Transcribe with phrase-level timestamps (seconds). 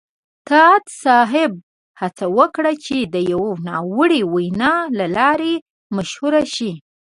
[0.49, 1.51] طاقت صاحب
[2.01, 5.53] هڅه وکړه چې د یوې ناوړې وینا له لارې
[5.95, 6.71] مشهور شي.